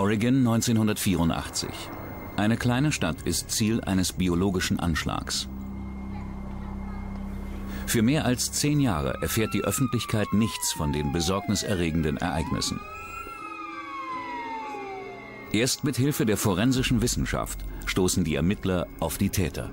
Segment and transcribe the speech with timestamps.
[0.00, 1.68] Oregon 1984.
[2.38, 5.46] Eine kleine Stadt ist Ziel eines biologischen Anschlags.
[7.86, 12.80] Für mehr als zehn Jahre erfährt die Öffentlichkeit nichts von den besorgniserregenden Ereignissen.
[15.52, 19.70] Erst mit Hilfe der forensischen Wissenschaft stoßen die Ermittler auf die Täter.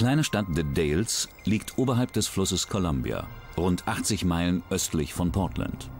[0.00, 3.28] Kleine Stadt The Dales liegt oberhalb des Flusses Columbia,
[3.58, 5.90] rund 80 Meilen östlich von Portland.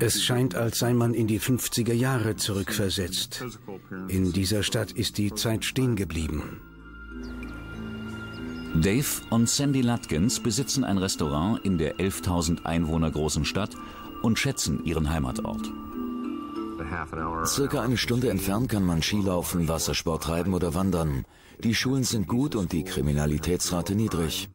[0.00, 3.44] Es scheint, als sei man in die 50er Jahre zurückversetzt.
[4.08, 6.62] In dieser Stadt ist die Zeit stehen geblieben.
[8.80, 13.74] Dave und Sandy Lutkins besitzen ein Restaurant in der 11.000 Einwohner großen Stadt
[14.22, 15.70] und schätzen ihren Heimatort.
[17.46, 21.24] Circa eine Stunde entfernt kann man Skilaufen, Wassersport treiben oder wandern.
[21.62, 24.48] Die Schulen sind gut und die Kriminalitätsrate niedrig.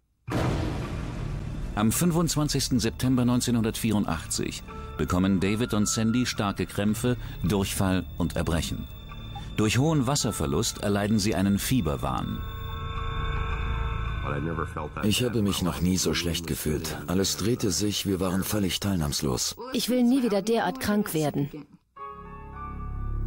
[1.76, 2.82] Am 25.
[2.82, 4.64] September 1984
[4.98, 8.88] bekommen David und Sandy starke Krämpfe, Durchfall und Erbrechen.
[9.56, 12.42] Durch hohen Wasserverlust erleiden sie einen Fieberwahn.
[15.04, 16.98] Ich habe mich noch nie so schlecht gefühlt.
[17.08, 19.56] Alles drehte sich, wir waren völlig teilnahmslos.
[19.74, 21.50] Ich will nie wieder derart krank werden.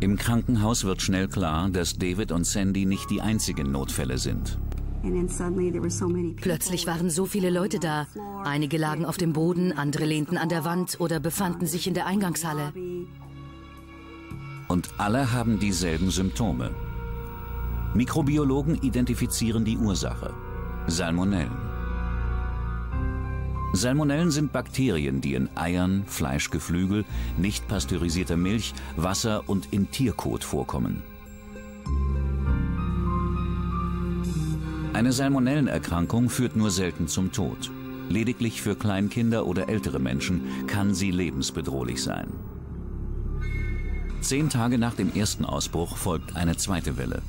[0.02, 4.58] Im Krankenhaus wird schnell klar, dass David und Sandy nicht die einzigen Notfälle sind.
[6.40, 8.08] Plötzlich waren so viele Leute da.
[8.42, 12.06] Einige lagen auf dem Boden, andere lehnten an der Wand oder befanden sich in der
[12.06, 12.72] Eingangshalle.
[14.66, 16.72] Und alle haben dieselben Symptome.
[17.94, 20.34] Mikrobiologen identifizieren die Ursache.
[20.88, 21.61] Salmonellen.
[23.74, 27.04] Salmonellen sind Bakterien, die in Eiern, Fleischgeflügel,
[27.38, 31.02] nicht pasteurisierter Milch, Wasser und in Tierkot vorkommen.
[34.92, 37.70] Eine Salmonellenerkrankung führt nur selten zum Tod.
[38.10, 42.28] Lediglich für Kleinkinder oder ältere Menschen kann sie lebensbedrohlich sein.
[44.20, 47.22] Zehn Tage nach dem ersten Ausbruch folgt eine zweite Welle.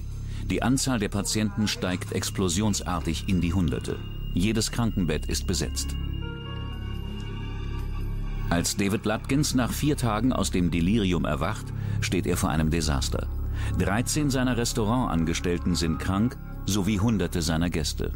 [0.51, 3.97] Die Anzahl der Patienten steigt explosionsartig in die Hunderte.
[4.33, 5.95] Jedes Krankenbett ist besetzt.
[8.53, 11.65] Als David Lutkins nach vier Tagen aus dem Delirium erwacht,
[12.01, 13.27] steht er vor einem Desaster.
[13.79, 16.37] 13 seiner Restaurantangestellten sind krank,
[16.67, 18.11] sowie Hunderte seiner Gäste.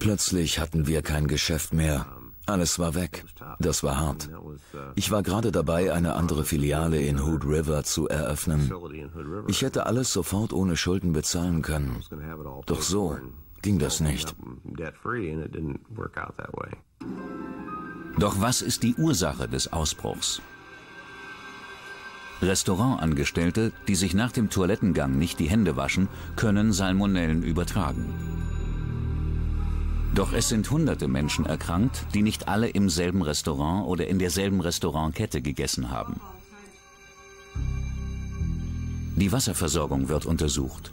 [0.00, 2.06] Plötzlich hatten wir kein Geschäft mehr.
[2.46, 3.24] Alles war weg.
[3.60, 4.28] Das war hart.
[4.96, 8.68] Ich war gerade dabei, eine andere Filiale in Hood River zu eröffnen.
[9.46, 12.02] Ich hätte alles sofort ohne Schulden bezahlen können.
[12.66, 13.16] Doch so
[13.64, 14.36] ging das nicht.
[18.18, 20.42] Doch was ist die Ursache des Ausbruchs?
[22.42, 28.04] Restaurantangestellte, die sich nach dem Toilettengang nicht die Hände waschen, können Salmonellen übertragen.
[30.14, 34.60] Doch es sind hunderte Menschen erkrankt, die nicht alle im selben Restaurant oder in derselben
[34.60, 36.20] Restaurantkette gegessen haben.
[39.16, 40.92] Die Wasserversorgung wird untersucht.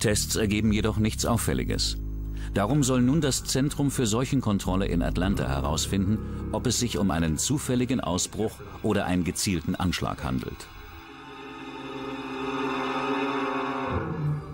[0.00, 1.98] Tests ergeben jedoch nichts Auffälliges.
[2.54, 6.18] Darum soll nun das Zentrum für Seuchenkontrolle in Atlanta herausfinden,
[6.50, 8.52] ob es sich um einen zufälligen Ausbruch
[8.82, 10.66] oder einen gezielten Anschlag handelt.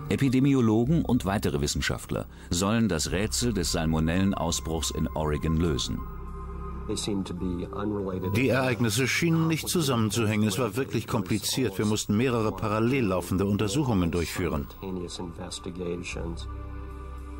[0.09, 5.99] Epidemiologen und weitere Wissenschaftler sollen das Rätsel des Salmonellenausbruchs in Oregon lösen.
[8.35, 10.47] Die Ereignisse schienen nicht zusammenzuhängen.
[10.47, 11.77] Es war wirklich kompliziert.
[11.77, 14.67] Wir mussten mehrere parallel laufende Untersuchungen durchführen.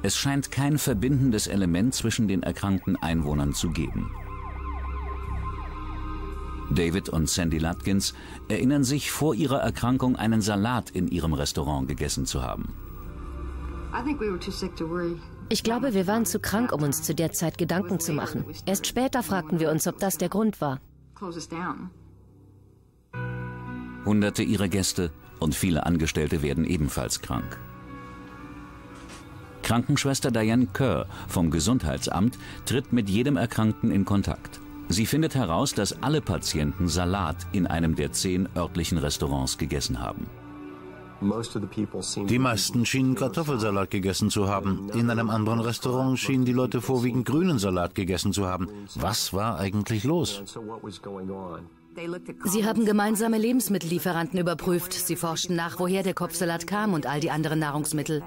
[0.04, 4.12] Es scheint kein verbindendes Element zwischen den erkrankten Einwohnern zu geben.
[6.70, 8.14] David und Sandy Lutkins
[8.50, 12.74] erinnern sich, vor ihrer Erkrankung einen Salat in ihrem Restaurant gegessen zu haben.
[15.50, 18.46] Ich glaube, wir waren zu krank, um uns zu der Zeit Gedanken zu machen.
[18.66, 20.80] Erst später fragten wir uns, ob das der Grund war.
[24.06, 27.58] Hunderte ihrer Gäste und viele Angestellte werden ebenfalls krank.
[29.68, 34.62] Krankenschwester Diane Kerr vom Gesundheitsamt tritt mit jedem Erkrankten in Kontakt.
[34.88, 40.28] Sie findet heraus, dass alle Patienten Salat in einem der zehn örtlichen Restaurants gegessen haben.
[42.30, 44.90] Die meisten schienen Kartoffelsalat gegessen zu haben.
[44.94, 48.70] In einem anderen Restaurant schienen die Leute vorwiegend grünen Salat gegessen zu haben.
[48.96, 50.44] Was war eigentlich los?
[52.46, 54.94] Sie haben gemeinsame Lebensmittellieferanten überprüft.
[54.94, 58.24] Sie forschten nach, woher der Kopfsalat kam und all die anderen Nahrungsmittel.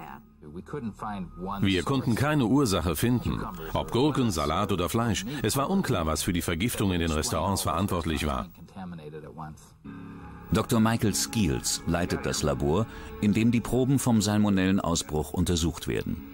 [1.61, 3.41] Wir konnten keine Ursache finden,
[3.73, 5.25] ob Gurken, Salat oder Fleisch.
[5.41, 8.47] Es war unklar, was für die Vergiftung in den Restaurants verantwortlich war.
[10.51, 10.79] Dr.
[10.81, 12.85] Michael Skeels leitet das Labor,
[13.21, 16.31] in dem die Proben vom Salmonellenausbruch untersucht werden.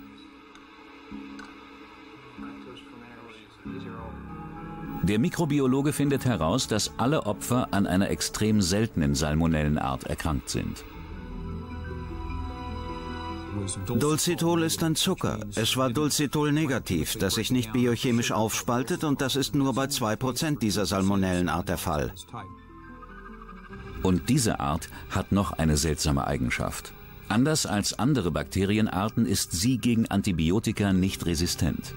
[5.04, 10.84] Der Mikrobiologe findet heraus, dass alle Opfer an einer extrem seltenen Salmonellenart erkrankt sind.
[13.86, 15.40] Dulcitol ist ein Zucker.
[15.56, 20.60] Es war Dulcitol negativ, das sich nicht biochemisch aufspaltet und das ist nur bei 2%
[20.60, 22.14] dieser Salmonellenart der Fall.
[24.04, 26.94] Und diese Art hat noch eine seltsame Eigenschaft.
[27.30, 31.94] Anders als andere Bakterienarten ist sie gegen Antibiotika nicht resistent.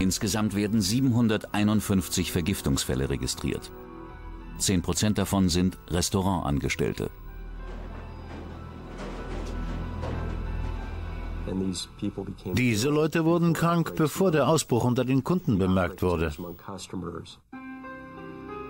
[0.00, 3.70] Insgesamt werden 751 Vergiftungsfälle registriert.
[4.58, 7.10] 10% davon sind Restaurantangestellte.
[12.54, 16.32] Diese Leute wurden krank, bevor der Ausbruch unter den Kunden bemerkt wurde.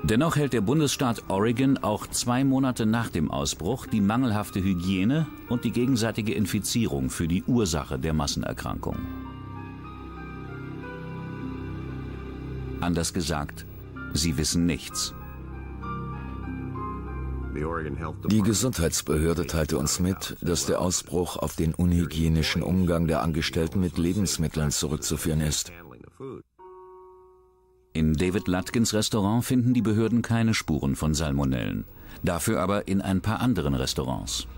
[0.02, 5.64] Dennoch hält der Bundesstaat Oregon auch zwei Monate nach dem Ausbruch die mangelhafte Hygiene und
[5.64, 8.98] die gegenseitige Infizierung für die Ursache der Massenerkrankung.
[12.80, 13.64] Anders gesagt,
[14.12, 15.14] sie wissen nichts.
[17.54, 23.96] Die Gesundheitsbehörde teilte uns mit, dass der Ausbruch auf den unhygienischen Umgang der Angestellten mit
[23.98, 25.72] Lebensmitteln zurückzuführen ist.
[27.92, 31.84] In David Lutkins Restaurant finden die Behörden keine Spuren von Salmonellen.
[32.24, 34.48] Dafür aber in ein paar anderen Restaurants.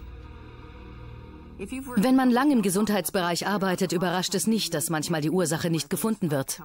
[1.58, 6.30] Wenn man lang im Gesundheitsbereich arbeitet, überrascht es nicht, dass manchmal die Ursache nicht gefunden
[6.30, 6.62] wird.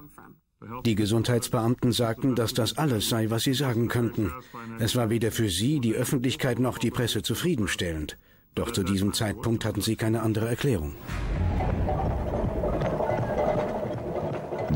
[0.84, 4.32] Die Gesundheitsbeamten sagten, dass das alles sei, was sie sagen könnten.
[4.78, 8.16] Es war weder für sie, die Öffentlichkeit noch die Presse zufriedenstellend.
[8.54, 10.94] Doch zu diesem Zeitpunkt hatten sie keine andere Erklärung.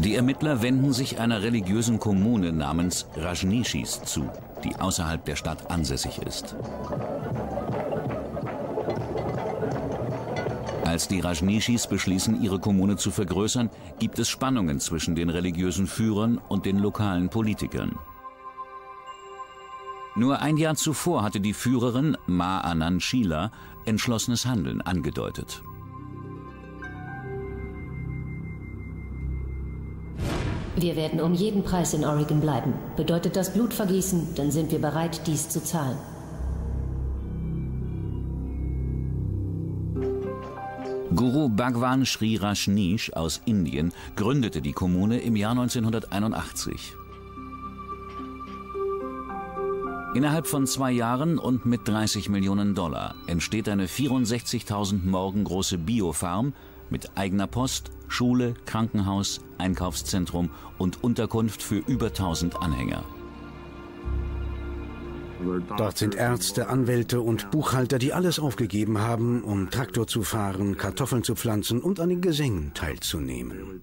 [0.00, 4.30] Die Ermittler wenden sich einer religiösen Kommune namens Rajnishis zu,
[4.62, 6.54] die außerhalb der Stadt ansässig ist.
[10.96, 16.40] Als die Rajnishis beschließen, ihre Kommune zu vergrößern, gibt es Spannungen zwischen den religiösen Führern
[16.48, 17.98] und den lokalen Politikern.
[20.14, 23.50] Nur ein Jahr zuvor hatte die Führerin Ma Anand Sheila
[23.84, 25.62] entschlossenes Handeln angedeutet.
[30.76, 32.72] Wir werden um jeden Preis in Oregon bleiben.
[32.96, 35.98] Bedeutet das Blutvergießen, dann sind wir bereit, dies zu zahlen.
[41.16, 46.94] Guru Bhagwan Sri Rajneesh aus Indien gründete die Kommune im Jahr 1981.
[50.14, 56.52] Innerhalb von zwei Jahren und mit 30 Millionen Dollar entsteht eine 64.000 Morgen große Biofarm
[56.90, 63.02] mit eigener Post, Schule, Krankenhaus, Einkaufszentrum und Unterkunft für über 1000 Anhänger.
[65.76, 71.22] Dort sind Ärzte, Anwälte und Buchhalter, die alles aufgegeben haben, um Traktor zu fahren, Kartoffeln
[71.22, 73.80] zu pflanzen und an den Gesängen teilzunehmen.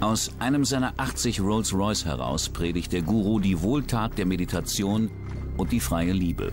[0.00, 5.10] Aus einem seiner 80 Rolls-Royce heraus predigt der Guru die Wohltat der Meditation
[5.56, 6.52] und die freie Liebe.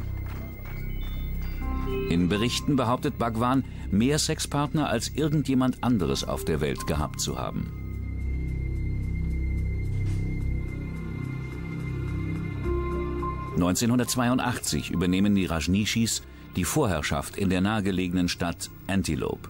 [2.10, 7.81] In Berichten behauptet Bhagwan, mehr Sexpartner als irgendjemand anderes auf der Welt gehabt zu haben.
[13.56, 16.22] 1982 übernehmen die Rajnishis
[16.56, 19.50] die Vorherrschaft in der nahegelegenen Stadt Antelope.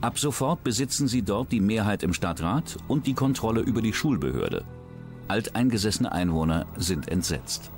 [0.00, 4.64] Ab sofort besitzen sie dort die Mehrheit im Stadtrat und die Kontrolle über die Schulbehörde.
[5.28, 7.70] Alteingesessene Einwohner sind entsetzt.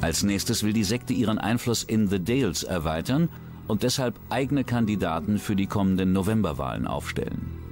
[0.00, 3.28] Als nächstes will die Sekte ihren Einfluss in The Dales erweitern
[3.66, 7.65] und deshalb eigene Kandidaten für die kommenden Novemberwahlen aufstellen.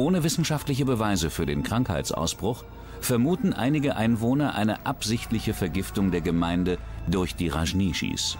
[0.00, 2.64] Ohne wissenschaftliche Beweise für den Krankheitsausbruch
[3.02, 8.38] vermuten einige Einwohner eine absichtliche Vergiftung der Gemeinde durch die Rajnishis.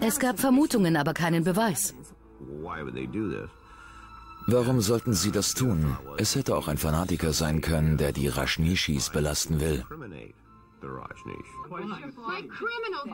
[0.00, 1.96] Es gab Vermutungen, aber keinen Beweis.
[4.46, 5.96] Warum sollten sie das tun?
[6.16, 9.84] Es hätte auch ein Fanatiker sein können, der die Rajnishis belasten will.
[10.80, 13.08] Like criminals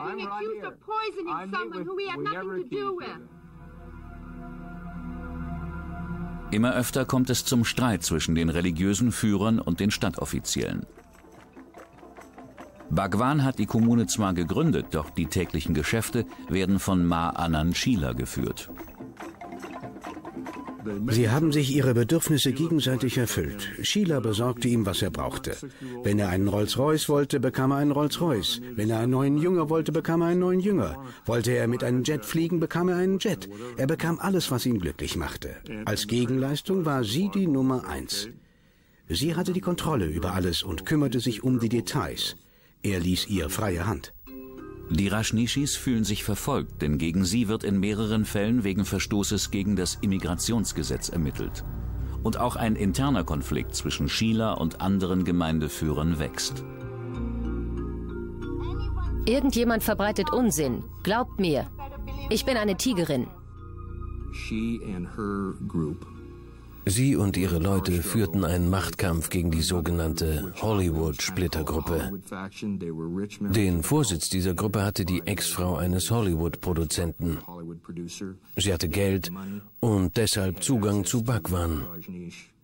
[6.55, 10.85] Immer öfter kommt es zum Streit zwischen den religiösen Führern und den Stadtoffiziellen.
[12.89, 18.13] Bhagwan hat die Kommune zwar gegründet, doch die täglichen Geschäfte werden von Ma Anand Sheila
[18.13, 18.69] geführt.
[21.09, 23.69] Sie haben sich ihre Bedürfnisse gegenseitig erfüllt.
[23.81, 25.55] Sheila besorgte ihm, was er brauchte.
[26.03, 28.61] Wenn er einen Rolls-Royce wollte, bekam er einen Rolls-Royce.
[28.75, 31.03] Wenn er einen neuen Jünger wollte, bekam er einen neuen Jünger.
[31.25, 33.49] Wollte er mit einem Jet fliegen, bekam er einen Jet.
[33.77, 35.55] Er bekam alles, was ihn glücklich machte.
[35.85, 38.29] Als Gegenleistung war sie die Nummer eins.
[39.07, 42.35] Sie hatte die Kontrolle über alles und kümmerte sich um die Details.
[42.81, 44.14] Er ließ ihr freie Hand.
[44.89, 49.75] Die Rajnishis fühlen sich verfolgt, denn gegen sie wird in mehreren Fällen wegen Verstoßes gegen
[49.75, 51.63] das Immigrationsgesetz ermittelt.
[52.23, 56.63] Und auch ein interner Konflikt zwischen Sheila und anderen Gemeindeführern wächst.
[59.25, 60.83] Irgendjemand verbreitet Unsinn.
[61.01, 61.67] Glaubt mir.
[62.29, 63.27] Ich bin eine Tigerin.
[64.33, 66.05] She and her group
[66.87, 72.11] Sie und ihre Leute führten einen Machtkampf gegen die sogenannte Hollywood-Splittergruppe.
[73.39, 77.39] Den Vorsitz dieser Gruppe hatte die Ex-Frau eines Hollywood-Produzenten.
[78.55, 79.31] Sie hatte Geld
[79.79, 81.85] und deshalb Zugang zu Bhagwan.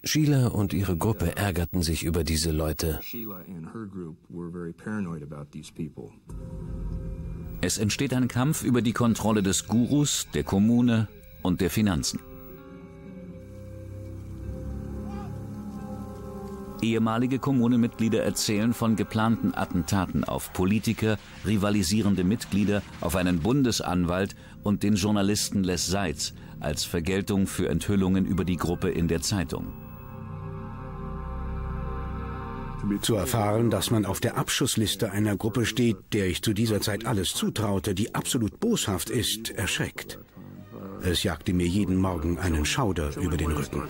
[0.04, 3.00] Sheila und ihre Gruppe ärgerten sich über diese Leute.
[7.62, 11.08] Es entsteht ein Kampf über die Kontrolle des Gurus, der Kommune
[11.44, 12.20] und der Finanzen.
[16.82, 24.96] Ehemalige Kommunenmitglieder erzählen von geplanten Attentaten auf Politiker, rivalisierende Mitglieder, auf einen Bundesanwalt und den
[24.96, 29.68] Journalisten Les Seitz als Vergeltung für Enthüllungen über die Gruppe in der Zeitung.
[33.02, 37.06] Zu erfahren, dass man auf der Abschussliste einer Gruppe steht, der ich zu dieser Zeit
[37.06, 40.18] alles zutraute, die absolut boshaft ist, erschreckt.
[41.04, 43.84] Es jagte mir jeden Morgen einen Schauder über den Rücken.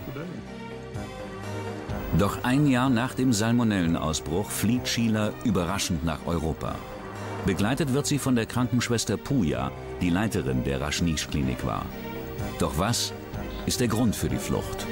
[2.18, 6.75] Doch ein Jahr nach dem Salmonellenausbruch flieht Sheila überraschend nach Europa.
[7.46, 11.86] Begleitet wird sie von der Krankenschwester Puja, die Leiterin der Rajneesh-Klinik war.
[12.60, 13.13] Doch was
[13.65, 14.86] ist der Grund für die Flucht?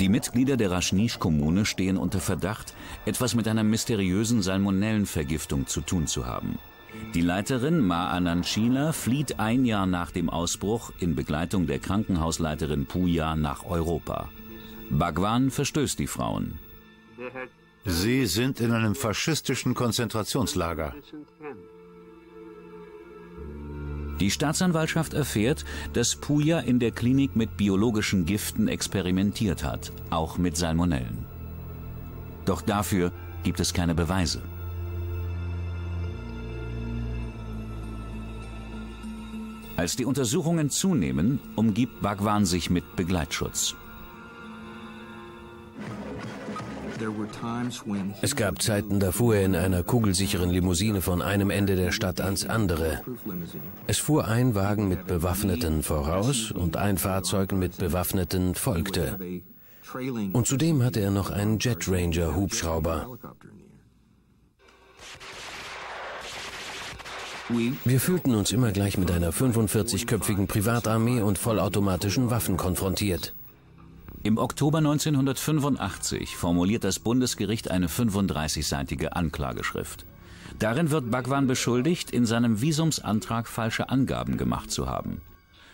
[0.00, 2.74] Die Mitglieder der Rajneesh-Kommune stehen unter Verdacht,
[3.06, 6.58] etwas mit einer mysteriösen Salmonellenvergiftung zu tun zu haben.
[7.14, 13.34] Die Leiterin Ma Ananchila flieht ein Jahr nach dem Ausbruch in Begleitung der Krankenhausleiterin Puja
[13.34, 14.28] nach Europa.
[14.90, 16.58] Bhagwan verstößt die Frauen.
[17.84, 20.94] Sie sind in einem faschistischen Konzentrationslager.
[24.20, 30.56] Die Staatsanwaltschaft erfährt, dass Puja in der Klinik mit biologischen Giften experimentiert hat, auch mit
[30.56, 31.24] Salmonellen.
[32.44, 33.12] Doch dafür
[33.44, 34.42] gibt es keine Beweise.
[39.78, 43.76] Als die Untersuchungen zunehmen, umgibt Bhagwan sich mit Begleitschutz.
[48.22, 52.20] Es gab Zeiten, da fuhr er in einer kugelsicheren Limousine von einem Ende der Stadt
[52.20, 53.02] ans andere.
[53.86, 59.16] Es fuhr ein Wagen mit Bewaffneten voraus und ein Fahrzeug mit Bewaffneten folgte.
[60.32, 63.16] Und zudem hatte er noch einen Jet Ranger Hubschrauber.
[67.48, 73.32] Wir fühlten uns immer gleich mit einer 45-köpfigen Privatarmee und vollautomatischen Waffen konfrontiert.
[74.22, 80.04] Im Oktober 1985 formuliert das Bundesgericht eine 35-seitige Anklageschrift.
[80.58, 85.22] Darin wird Bhagwan beschuldigt, in seinem Visumsantrag falsche Angaben gemacht zu haben.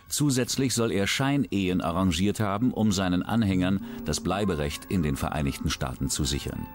[0.09, 6.09] Zusätzlich soll er Scheinehen arrangiert haben, um seinen Anhängern das Bleiberecht in den Vereinigten Staaten
[6.09, 6.67] zu sichern.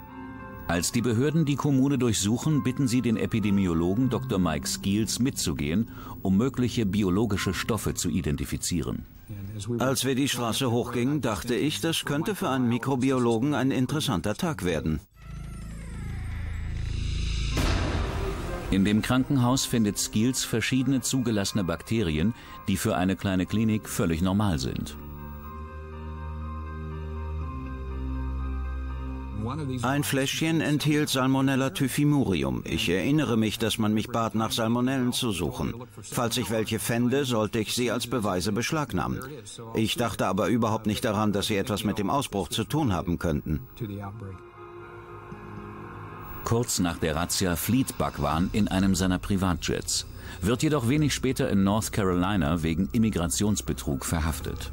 [0.70, 4.38] Als die Behörden die Kommune durchsuchen, bitten sie den Epidemiologen Dr.
[4.38, 5.90] Mike Skeels mitzugehen,
[6.22, 9.04] um mögliche biologische Stoffe zu identifizieren.
[9.80, 14.64] Als wir die Straße hochgingen, dachte ich, das könnte für einen Mikrobiologen ein interessanter Tag
[14.64, 15.00] werden.
[18.70, 22.36] In dem Krankenhaus findet Skeels verschiedene zugelassene Bakterien,
[22.68, 24.96] die für eine kleine Klinik völlig normal sind.
[29.82, 32.64] Ein Fläschchen enthielt Salmonella typhimurium.
[32.66, 35.74] Ich erinnere mich, dass man mich bat, nach Salmonellen zu suchen.
[36.02, 39.20] Falls ich welche fände, sollte ich sie als Beweise beschlagnahmen.
[39.74, 43.18] Ich dachte aber überhaupt nicht daran, dass sie etwas mit dem Ausbruch zu tun haben
[43.18, 43.62] könnten.
[46.44, 50.08] Kurz nach der Razzia flieht Bhagwan in einem seiner Privatjets,
[50.42, 54.72] wird jedoch wenig später in North Carolina wegen Immigrationsbetrug verhaftet.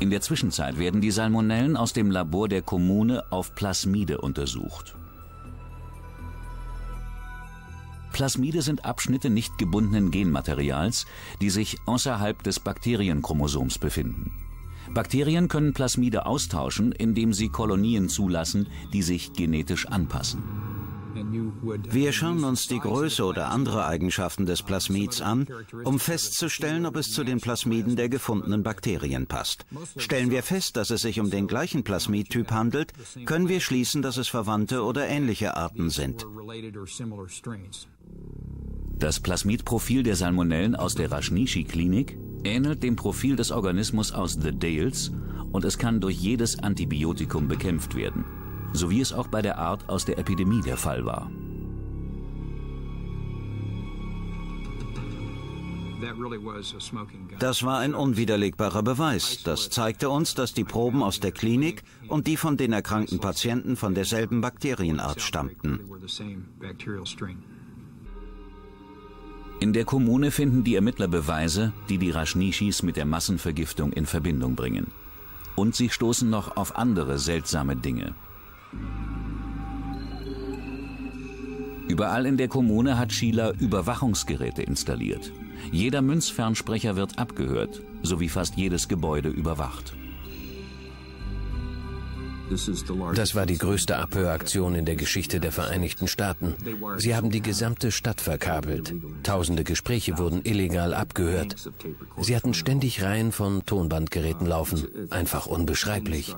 [0.00, 4.94] In der Zwischenzeit werden die Salmonellen aus dem Labor der Kommune auf Plasmide untersucht.
[8.12, 11.06] Plasmide sind Abschnitte nicht gebundenen Genmaterials,
[11.40, 14.32] die sich außerhalb des Bakterienchromosoms befinden.
[14.94, 20.42] Bakterien können Plasmide austauschen, indem sie Kolonien zulassen, die sich genetisch anpassen.
[21.90, 25.46] Wir schauen uns die Größe oder andere Eigenschaften des Plasmids an,
[25.84, 29.66] um festzustellen, ob es zu den Plasmiden der gefundenen Bakterien passt.
[29.96, 32.92] Stellen wir fest, dass es sich um den gleichen Plasmidtyp handelt,
[33.24, 36.26] können wir schließen, dass es verwandte oder ähnliche Arten sind.
[38.98, 45.12] Das Plasmidprofil der Salmonellen aus der Rajneesh-Klinik ähnelt dem Profil des Organismus aus The Dales
[45.52, 48.24] und es kann durch jedes Antibiotikum bekämpft werden,
[48.72, 51.30] so wie es auch bei der Art aus der Epidemie der Fall war.
[57.38, 59.42] Das war ein unwiderlegbarer Beweis.
[59.42, 63.76] Das zeigte uns, dass die Proben aus der Klinik und die von den erkrankten Patienten
[63.76, 65.80] von derselben Bakterienart stammten.
[69.60, 74.54] In der Kommune finden die Ermittler Beweise, die die Rajneeshis mit der Massenvergiftung in Verbindung
[74.54, 74.92] bringen.
[75.56, 78.14] Und sie stoßen noch auf andere seltsame Dinge.
[81.88, 85.32] Überall in der Kommune hat Sheila Überwachungsgeräte installiert.
[85.72, 89.94] Jeder Münzfernsprecher wird abgehört, sowie fast jedes Gebäude überwacht.
[93.14, 96.54] Das war die größte Abhöraktion in der Geschichte der Vereinigten Staaten.
[96.96, 98.94] Sie haben die gesamte Stadt verkabelt.
[99.22, 101.56] Tausende Gespräche wurden illegal abgehört.
[102.18, 104.86] Sie hatten ständig Reihen von Tonbandgeräten laufen.
[105.10, 106.34] Einfach unbeschreiblich.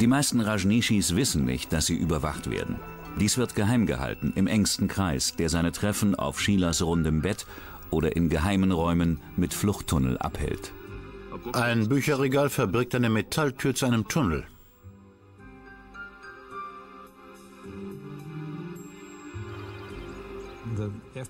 [0.00, 2.76] Die meisten Rajneeshis wissen nicht, dass sie überwacht werden.
[3.20, 7.46] Dies wird geheim gehalten im engsten Kreis, der seine Treffen auf Sheilas rundem Bett
[7.90, 10.72] oder in geheimen Räumen mit Fluchttunnel abhält.
[11.52, 14.44] Ein Bücherregal verbirgt eine Metalltür zu einem Tunnel.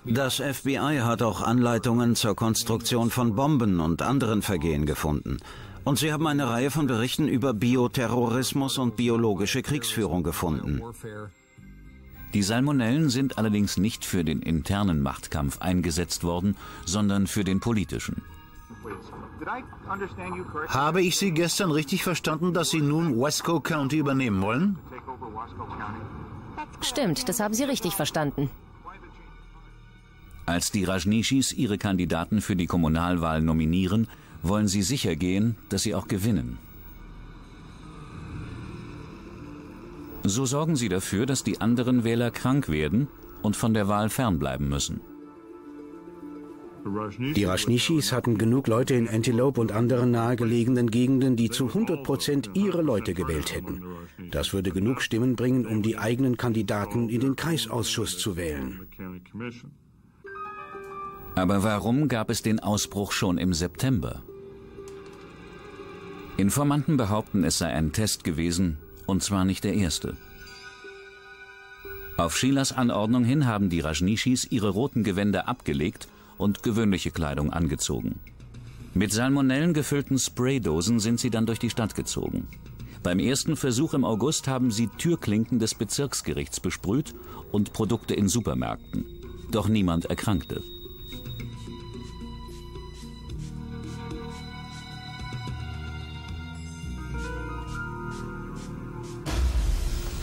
[0.05, 5.37] Das FBI hat auch Anleitungen zur Konstruktion von Bomben und anderen Vergehen gefunden.
[5.85, 10.81] Und sie haben eine Reihe von Berichten über Bioterrorismus und biologische Kriegsführung gefunden.
[12.33, 18.23] Die Salmonellen sind allerdings nicht für den internen Machtkampf eingesetzt worden, sondern für den politischen.
[20.67, 24.77] Habe ich Sie gestern richtig verstanden, dass Sie nun Wesco County übernehmen wollen?
[26.81, 28.49] Stimmt, das haben Sie richtig verstanden.
[30.45, 34.07] Als die Rajneeshis ihre Kandidaten für die Kommunalwahl nominieren,
[34.43, 36.59] wollen sie sicher gehen, dass sie auch gewinnen.
[40.23, 43.07] So sorgen sie dafür, dass die anderen Wähler krank werden
[43.41, 45.01] und von der Wahl fernbleiben müssen.
[47.35, 52.49] Die Rajneeshis hatten genug Leute in Antelope und anderen nahegelegenen Gegenden, die zu 100 Prozent
[52.55, 53.81] ihre Leute gewählt hätten.
[54.31, 58.87] Das würde genug Stimmen bringen, um die eigenen Kandidaten in den Kreisausschuss zu wählen.
[61.35, 64.23] Aber warum gab es den Ausbruch schon im September?
[66.37, 70.17] Informanten behaupten, es sei ein Test gewesen, und zwar nicht der erste.
[72.17, 78.19] Auf Sheilas Anordnung hin haben die Rajneeshis ihre roten Gewänder abgelegt und gewöhnliche Kleidung angezogen.
[78.95, 82.47] Mit Salmonellen gefüllten Spraydosen sind sie dann durch die Stadt gezogen.
[83.03, 87.13] Beim ersten Versuch im August haben sie Türklinken des Bezirksgerichts besprüht
[87.51, 89.05] und Produkte in Supermärkten.
[89.51, 90.63] Doch niemand erkrankte.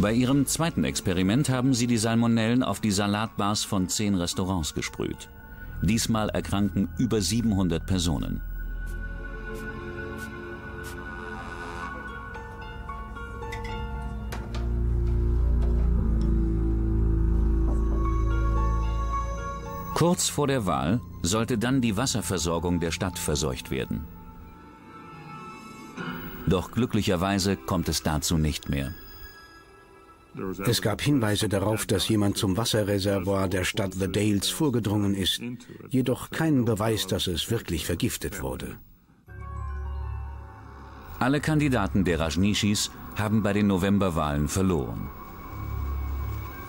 [0.01, 5.29] Bei ihrem zweiten Experiment haben sie die Salmonellen auf die Salatbars von zehn Restaurants gesprüht.
[5.83, 8.41] Diesmal erkranken über 700 Personen.
[19.93, 24.07] Kurz vor der Wahl sollte dann die Wasserversorgung der Stadt verseucht werden.
[26.47, 28.95] Doch glücklicherweise kommt es dazu nicht mehr.
[30.67, 35.41] Es gab Hinweise darauf, dass jemand zum Wasserreservoir der Stadt The Dales vorgedrungen ist,
[35.89, 38.77] jedoch keinen Beweis, dass es wirklich vergiftet wurde.
[41.19, 45.11] Alle Kandidaten der Rajneeshis haben bei den Novemberwahlen verloren.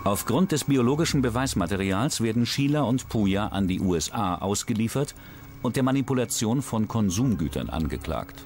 [0.04, 5.14] Aufgrund des biologischen Beweismaterials werden Sheila und Puya an die USA ausgeliefert
[5.62, 8.44] und der Manipulation von Konsumgütern angeklagt.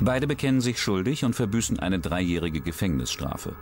[0.00, 3.56] Beide bekennen sich schuldig und verbüßen eine dreijährige Gefängnisstrafe.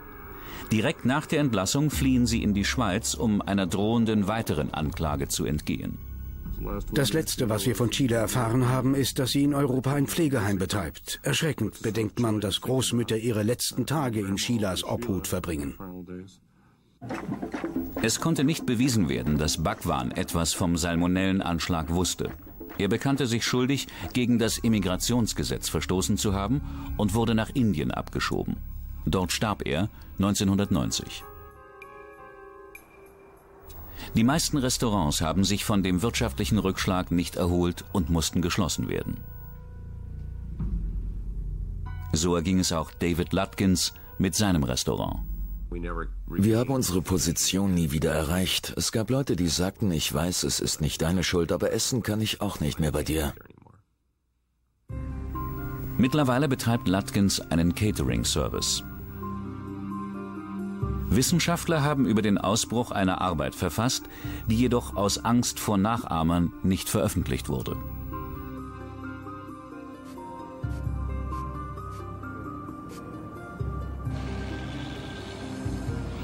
[0.72, 5.44] Direkt nach der Entlassung fliehen sie in die Schweiz, um einer drohenden weiteren Anklage zu
[5.44, 5.98] entgehen.
[6.92, 10.58] Das Letzte, was wir von Chile erfahren haben, ist, dass sie in Europa ein Pflegeheim
[10.58, 11.20] betreibt.
[11.22, 15.74] Erschreckend bedenkt man, dass Großmütter ihre letzten Tage in Chilas Obhut verbringen.
[18.02, 22.30] Es konnte nicht bewiesen werden, dass Bhagwan etwas vom Salmonellenanschlag wusste.
[22.78, 26.62] Er bekannte sich schuldig, gegen das Immigrationsgesetz verstoßen zu haben
[26.96, 28.56] und wurde nach Indien abgeschoben.
[29.06, 29.88] Dort starb er
[30.18, 31.22] 1990.
[34.14, 39.18] Die meisten Restaurants haben sich von dem wirtschaftlichen Rückschlag nicht erholt und mussten geschlossen werden.
[42.12, 45.20] So erging es auch David Lutkins mit seinem Restaurant.
[45.70, 48.72] Wir haben unsere Position nie wieder erreicht.
[48.76, 52.20] Es gab Leute, die sagten, ich weiß, es ist nicht deine Schuld, aber essen kann
[52.20, 53.34] ich auch nicht mehr bei dir.
[55.98, 58.84] Mittlerweile betreibt Lutkins einen Catering-Service.
[61.08, 64.04] Wissenschaftler haben über den Ausbruch einer Arbeit verfasst,
[64.48, 67.76] die jedoch aus Angst vor Nachahmern nicht veröffentlicht wurde.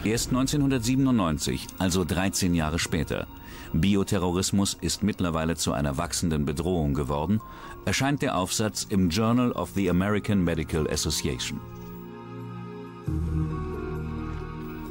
[0.04, 3.28] Erst 1997, also 13 Jahre später,
[3.72, 7.40] Bioterrorismus ist mittlerweile zu einer wachsenden Bedrohung geworden,
[7.84, 11.60] erscheint der Aufsatz im Journal of the American Medical Association.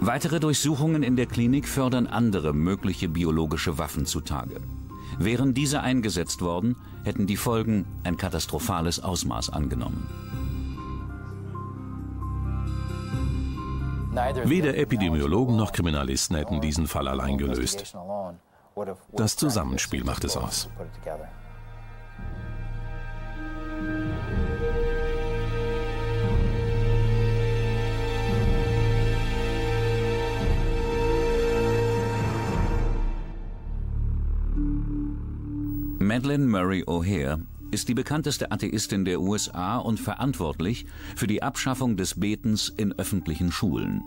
[0.04, 4.60] Weitere Durchsuchungen in der Klinik fördern andere mögliche biologische Waffen zutage.
[5.20, 10.10] Wären diese eingesetzt worden, hätten die Folgen ein katastrophales Ausmaß angenommen.
[14.46, 17.96] Weder Epidemiologen noch Kriminalisten hätten diesen Fall allein gelöst.
[19.14, 20.68] Das Zusammenspiel macht es aus.
[36.14, 37.40] Madeleine Murray O'Hare
[37.72, 43.50] ist die bekannteste Atheistin der USA und verantwortlich für die Abschaffung des Betens in öffentlichen
[43.50, 44.02] Schulen.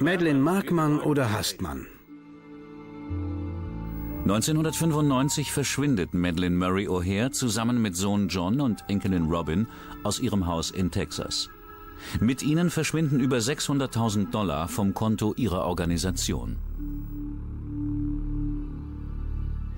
[0.00, 1.86] Madeleine mag man oder hasst man.
[4.24, 9.68] 1995 verschwindet Madeleine Murray O'Hare zusammen mit Sohn John und Enkelin Robin
[10.02, 11.48] aus ihrem Haus in Texas.
[12.18, 16.56] Mit ihnen verschwinden über 600.000 Dollar vom Konto ihrer Organisation.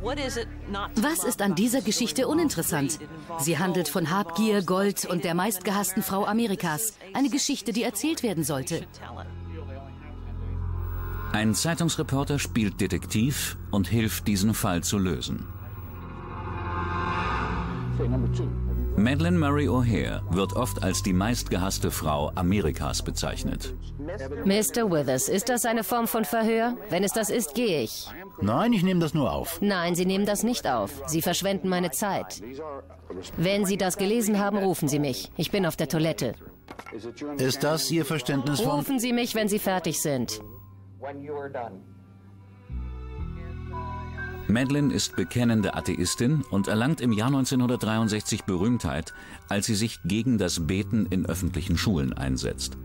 [0.01, 2.99] Was ist an dieser Geschichte uninteressant?
[3.39, 6.95] Sie handelt von Habgier, Gold und der meistgehassten Frau Amerikas.
[7.15, 8.87] Eine Geschichte, die erzählt werden sollte.
[11.33, 15.47] Ein Zeitungsreporter spielt Detektiv und hilft, diesen Fall zu lösen.
[18.99, 23.75] Madeleine Murray O'Hare wird oft als die meistgehasste Frau Amerikas bezeichnet.
[24.45, 24.91] Mr.
[24.91, 26.77] Withers, ist das eine Form von Verhör?
[26.91, 28.09] Wenn es das ist, gehe ich.
[28.41, 29.61] Nein, ich nehme das nur auf.
[29.61, 30.91] Nein, Sie nehmen das nicht auf.
[31.07, 32.43] Sie verschwenden meine Zeit.
[33.37, 35.31] Wenn Sie das gelesen haben, rufen Sie mich.
[35.37, 36.35] Ich bin auf der Toilette.
[37.39, 38.79] Ist das Ihr Verständnis von...
[38.81, 40.41] Rufen Sie mich, wenn Sie fertig sind.
[44.51, 49.13] Madeleine ist bekennende Atheistin und erlangt im Jahr 1963 Berühmtheit,
[49.49, 52.79] als sie sich gegen das Beten in öffentlichen Schulen einsetzt.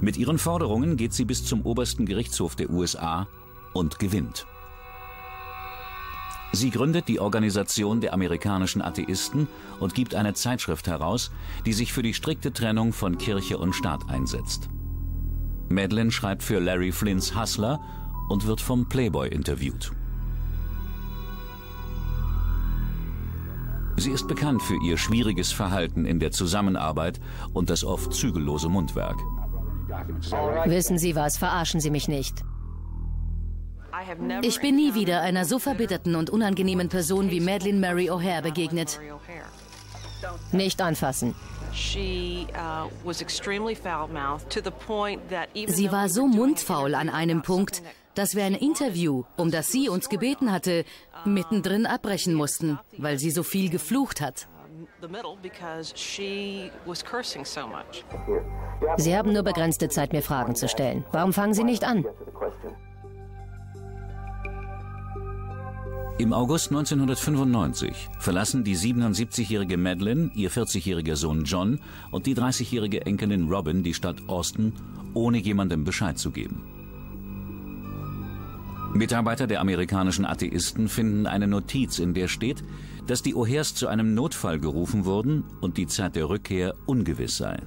[0.00, 3.28] Mit ihren Forderungen geht sie bis zum obersten Gerichtshof der USA
[3.74, 4.44] und gewinnt.
[6.50, 9.46] Sie gründet die Organisation der amerikanischen Atheisten
[9.78, 11.30] und gibt eine Zeitschrift heraus,
[11.64, 14.68] die sich für die strikte Trennung von Kirche und Staat einsetzt.
[15.68, 17.80] Madeleine schreibt für Larry Flynn's Hustler
[18.28, 19.92] und wird vom Playboy interviewt.
[23.96, 27.20] Sie ist bekannt für ihr schwieriges Verhalten in der Zusammenarbeit
[27.52, 29.16] und das oft zügellose Mundwerk.
[30.64, 32.42] Wissen Sie was, verarschen Sie mich nicht.
[34.42, 38.98] Ich bin nie wieder einer so verbitterten und unangenehmen Person wie Madeleine Mary O'Hare begegnet.
[40.52, 41.34] Nicht anfassen.
[41.72, 42.46] Sie
[45.90, 47.82] war so mundfaul an einem Punkt,
[48.14, 50.84] dass wir ein Interview, um das sie uns gebeten hatte,
[51.24, 54.48] mittendrin abbrechen mussten, weil sie so viel geflucht hat.
[58.96, 61.04] Sie haben nur begrenzte Zeit, mir Fragen zu stellen.
[61.12, 62.04] Warum fangen Sie nicht an?
[66.16, 71.80] Im August 1995 verlassen die 77-jährige Madeline, ihr 40-jähriger Sohn John
[72.12, 74.72] und die 30-jährige Enkelin Robin die Stadt Austin,
[75.12, 76.73] ohne jemandem Bescheid zu geben.
[78.94, 82.62] Mitarbeiter der amerikanischen Atheisten finden eine Notiz, in der steht,
[83.08, 87.58] dass die O'Hares zu einem Notfall gerufen wurden und die Zeit der Rückkehr ungewiss sei.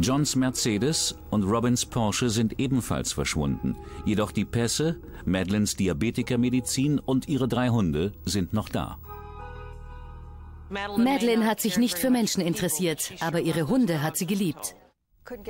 [0.00, 3.76] Johns Mercedes und Robins Porsche sind ebenfalls verschwunden.
[4.06, 8.98] Jedoch die Pässe, Madeleines Diabetikermedizin und ihre drei Hunde sind noch da.
[10.70, 14.76] Madeleine hat sich nicht für Menschen interessiert, aber ihre Hunde hat sie geliebt.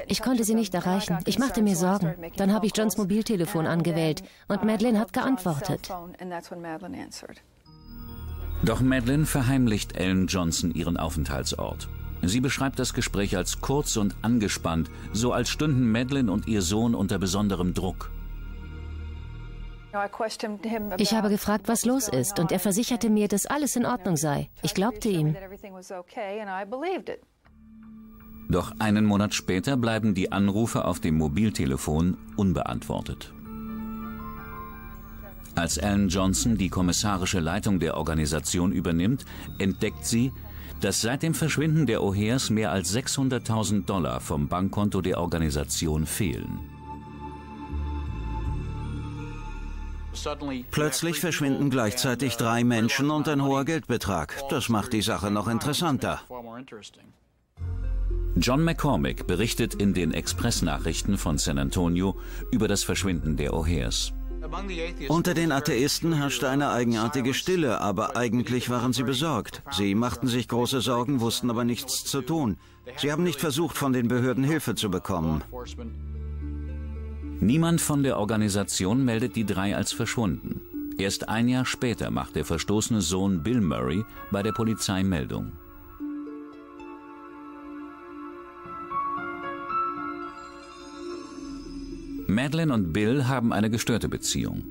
[0.07, 1.19] Ich konnte sie nicht erreichen.
[1.27, 2.15] Ich machte mir Sorgen.
[2.37, 5.91] Dann habe ich Johns Mobiltelefon angewählt und Madeleine hat geantwortet.
[8.63, 11.89] Doch Madeline verheimlicht Ellen Johnson ihren Aufenthaltsort.
[12.23, 16.95] Sie beschreibt das Gespräch als kurz und angespannt, so als stünden Madeline und ihr Sohn
[16.95, 18.11] unter besonderem Druck.
[20.99, 24.51] Ich habe gefragt, was los ist, und er versicherte mir, dass alles in Ordnung sei.
[24.63, 25.35] Ich glaubte ihm.
[28.51, 33.33] Doch einen Monat später bleiben die Anrufe auf dem Mobiltelefon unbeantwortet.
[35.55, 39.25] Als Ellen Johnson die kommissarische Leitung der Organisation übernimmt,
[39.59, 40.33] entdeckt sie,
[40.81, 46.59] dass seit dem Verschwinden der O'Hares mehr als 600.000 Dollar vom Bankkonto der Organisation fehlen.
[50.71, 54.35] Plötzlich verschwinden gleichzeitig drei Menschen und ein hoher Geldbetrag.
[54.51, 56.21] Das macht die Sache noch interessanter.
[58.41, 62.17] John McCormick berichtet in den Express-Nachrichten von San Antonio
[62.51, 64.13] über das Verschwinden der O'Hares.
[65.09, 69.63] Unter den Atheisten herrschte eine eigenartige Stille, aber eigentlich waren sie besorgt.
[69.73, 72.57] Sie machten sich große Sorgen, wussten aber nichts zu tun.
[72.97, 75.45] Sie haben nicht versucht, von den Behörden Hilfe zu bekommen.
[77.41, 80.63] Niemand von der Organisation meldet die drei als verschwunden.
[80.97, 85.53] Erst ein Jahr später macht der verstoßene Sohn Bill Murray bei der Polizei Meldung.
[92.31, 94.65] Madeline und Bill haben eine gestörte Beziehung.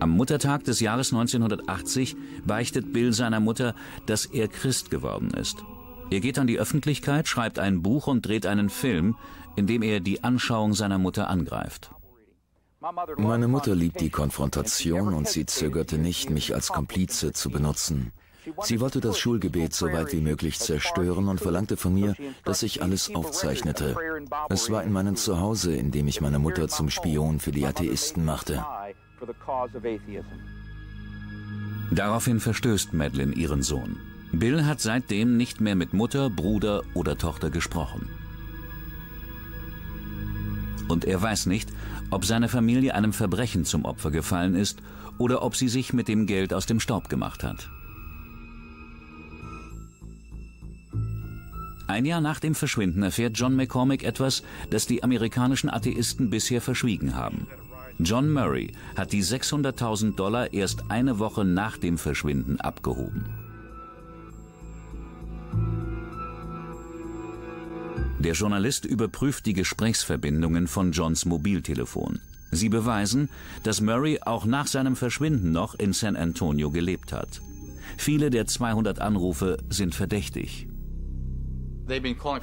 [0.00, 3.74] Am Muttertag des Jahres 1980 beichtet Bill seiner Mutter,
[4.06, 5.64] dass er Christ geworden ist.
[6.10, 9.16] Er geht an die Öffentlichkeit, schreibt ein Buch und dreht einen Film,
[9.56, 11.90] in dem er die Anschauung seiner Mutter angreift.
[13.16, 18.12] Meine Mutter liebt die Konfrontation und sie zögerte nicht, mich als Komplize zu benutzen.
[18.62, 22.82] Sie wollte das Schulgebet so weit wie möglich zerstören und verlangte von mir, dass ich
[22.82, 23.96] alles aufzeichnete.
[24.48, 28.24] Es war in meinem Zuhause, in dem ich meine Mutter zum Spion für die Atheisten
[28.24, 28.64] machte.
[31.90, 33.96] Daraufhin verstößt Madeline ihren Sohn.
[34.32, 38.08] Bill hat seitdem nicht mehr mit Mutter, Bruder oder Tochter gesprochen.
[40.88, 41.70] Und er weiß nicht,
[42.10, 44.82] ob seine Familie einem Verbrechen zum Opfer gefallen ist
[45.18, 47.70] oder ob sie sich mit dem Geld aus dem Staub gemacht hat.
[51.86, 57.14] Ein Jahr nach dem Verschwinden erfährt John McCormick etwas, das die amerikanischen Atheisten bisher verschwiegen
[57.14, 57.46] haben.
[57.98, 63.26] John Murray hat die 600.000 Dollar erst eine Woche nach dem Verschwinden abgehoben.
[68.18, 72.20] Der Journalist überprüft die Gesprächsverbindungen von Johns Mobiltelefon.
[72.50, 73.28] Sie beweisen,
[73.62, 77.42] dass Murray auch nach seinem Verschwinden noch in San Antonio gelebt hat.
[77.98, 80.68] Viele der 200 Anrufe sind verdächtig.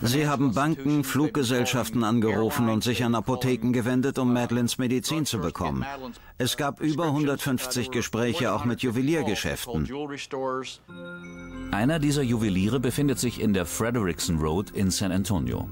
[0.01, 5.85] Sie haben Banken, Fluggesellschaften angerufen und sich an Apotheken gewendet, um Madelines Medizin zu bekommen.
[6.37, 9.89] Es gab über 150 Gespräche auch mit Juweliergeschäften.
[11.71, 15.67] Einer dieser Juweliere befindet sich in der Frederickson Road in San Antonio.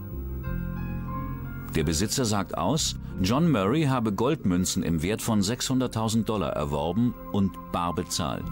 [1.76, 7.52] Der Besitzer sagt aus, John Murray habe Goldmünzen im Wert von 600.000 Dollar erworben und
[7.72, 8.46] bar bezahlt.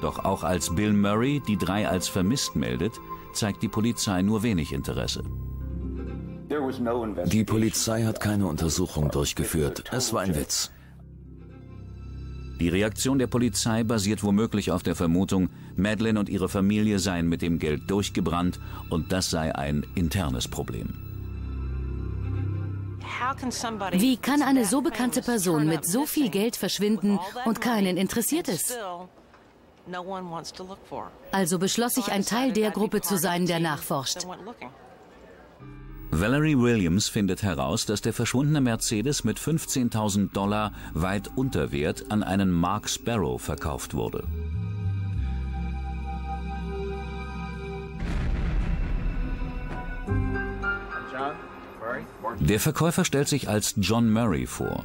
[0.00, 3.00] Doch auch als Bill Murray die drei als vermisst meldet,
[3.32, 5.22] zeigt die Polizei nur wenig Interesse.
[7.26, 9.84] Die Polizei hat keine Untersuchung durchgeführt.
[9.92, 10.70] Es war ein Witz.
[12.58, 17.40] Die Reaktion der Polizei basiert womöglich auf der Vermutung, Madeline und ihre Familie seien mit
[17.40, 18.60] dem Geld durchgebrannt
[18.90, 20.88] und das sei ein internes Problem.
[23.92, 28.76] Wie kann eine so bekannte Person mit so viel Geld verschwinden und keinen interessiert es?
[31.32, 34.26] Also beschloss ich, ein Teil der Gruppe zu sein, der nachforscht.
[36.12, 42.24] Valerie Williams findet heraus, dass der verschwundene Mercedes mit 15.000 Dollar weit unter Wert an
[42.24, 44.26] einen Mark Sparrow verkauft wurde.
[52.40, 54.84] Der Verkäufer stellt sich als John Murray vor.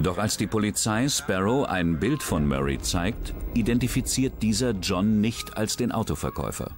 [0.00, 5.76] Doch als die Polizei Sparrow ein Bild von Murray zeigt, identifiziert dieser John nicht als
[5.76, 6.72] den Autoverkäufer.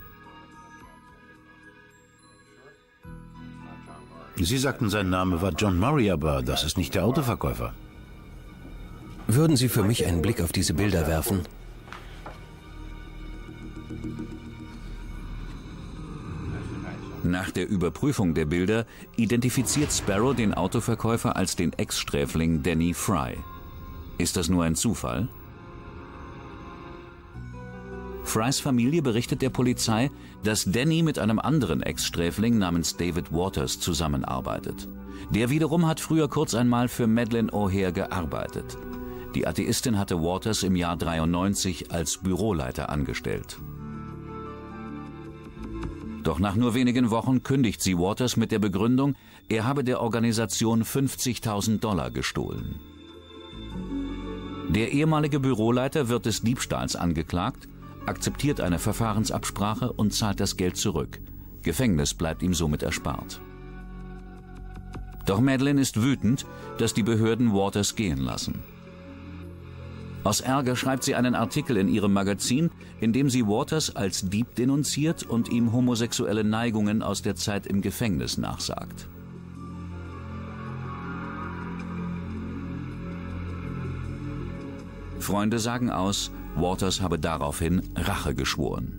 [4.36, 7.72] Sie sagten, sein Name war John Murray, aber das ist nicht der Autoverkäufer.
[9.26, 11.40] Würden Sie für mich einen Blick auf diese Bilder werfen?
[17.26, 18.86] Nach der Überprüfung der Bilder
[19.16, 23.36] identifiziert Sparrow den Autoverkäufer als den Ex-Sträfling Danny Fry.
[24.16, 25.28] Ist das nur ein Zufall?
[28.22, 30.10] Frys Familie berichtet der Polizei,
[30.44, 34.88] dass Danny mit einem anderen Ex-Sträfling namens David Waters zusammenarbeitet.
[35.30, 38.78] Der wiederum hat früher kurz einmal für Madeleine O'Hare gearbeitet.
[39.34, 43.58] Die Atheistin hatte Waters im Jahr 93 als Büroleiter angestellt.
[46.26, 49.14] Doch nach nur wenigen Wochen kündigt sie Waters mit der Begründung,
[49.48, 52.80] er habe der Organisation 50.000 Dollar gestohlen.
[54.68, 57.68] Der ehemalige Büroleiter wird des Diebstahls angeklagt,
[58.06, 61.20] akzeptiert eine Verfahrensabsprache und zahlt das Geld zurück.
[61.62, 63.40] Gefängnis bleibt ihm somit erspart.
[65.26, 66.44] Doch Madeleine ist wütend,
[66.78, 68.64] dass die Behörden Waters gehen lassen.
[70.26, 74.56] Aus Ärger schreibt sie einen Artikel in ihrem Magazin, in dem sie Waters als Dieb
[74.56, 79.08] denunziert und ihm homosexuelle Neigungen aus der Zeit im Gefängnis nachsagt.
[85.20, 88.98] Freunde sagen aus, Waters habe daraufhin Rache geschworen.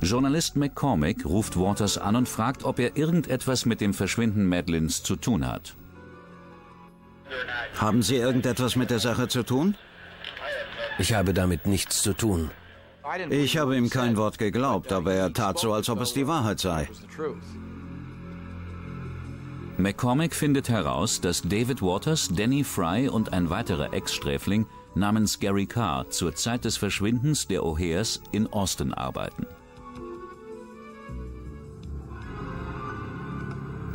[0.00, 5.16] Journalist McCormick ruft Waters an und fragt, ob er irgendetwas mit dem Verschwinden Madelyns zu
[5.16, 5.74] tun hat.
[7.76, 9.76] Haben Sie irgendetwas mit der Sache zu tun?
[10.98, 12.50] Ich habe damit nichts zu tun.
[13.30, 16.60] Ich habe ihm kein Wort geglaubt, aber er tat so, als ob es die Wahrheit
[16.60, 16.88] sei.
[19.76, 26.08] McCormick findet heraus, dass David Waters, Danny Fry und ein weiterer Ex-Sträfling namens Gary Carr
[26.10, 29.46] zur Zeit des Verschwindens der O'Hares in Austin arbeiten.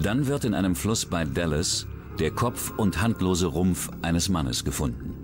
[0.02, 1.88] Dann wird in einem Fluss bei Dallas
[2.20, 5.16] der Kopf und handlose Rumpf eines Mannes gefunden.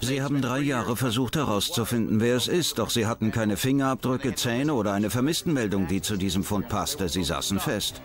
[0.00, 4.74] Sie haben drei Jahre versucht herauszufinden, wer es ist, doch Sie hatten keine Fingerabdrücke, Zähne
[4.74, 7.08] oder eine Vermisstenmeldung, die zu diesem Fund passte.
[7.08, 8.02] Sie saßen fest.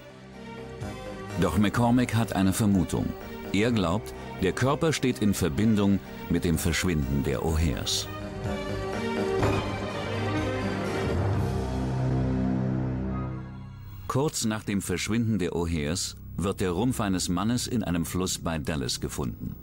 [1.42, 3.08] Doch McCormick hat eine Vermutung.
[3.52, 8.06] Er glaubt, der Körper steht in Verbindung mit dem Verschwinden der O'Hares.
[14.08, 18.58] Kurz nach dem Verschwinden der O'Hares wird der Rumpf eines Mannes in einem Fluss bei
[18.58, 19.56] Dallas gefunden.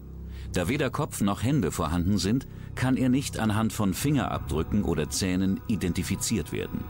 [0.53, 5.61] Da weder Kopf noch Hände vorhanden sind, kann er nicht anhand von Fingerabdrücken oder Zähnen
[5.67, 6.85] identifiziert werden.